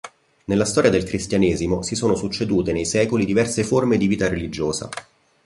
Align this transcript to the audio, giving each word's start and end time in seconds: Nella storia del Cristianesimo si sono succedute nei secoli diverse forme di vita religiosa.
Nella 0.45 0.65
storia 0.65 0.89
del 0.89 1.03
Cristianesimo 1.03 1.83
si 1.83 1.93
sono 1.93 2.15
succedute 2.15 2.73
nei 2.73 2.85
secoli 2.87 3.23
diverse 3.23 3.63
forme 3.63 3.97
di 3.97 4.07
vita 4.07 4.27
religiosa. 4.27 4.89